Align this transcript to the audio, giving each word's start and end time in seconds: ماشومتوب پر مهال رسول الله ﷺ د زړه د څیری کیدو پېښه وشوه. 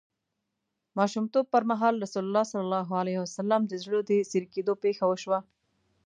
ماشومتوب 0.97 1.45
پر 1.53 1.63
مهال 1.71 1.93
رسول 2.03 2.23
الله 2.27 2.45
ﷺ 3.33 3.61
د 3.71 3.73
زړه 3.83 3.99
د 4.09 4.11
څیری 4.31 4.47
کیدو 4.55 4.73
پېښه 4.83 5.03
وشوه. 5.07 5.39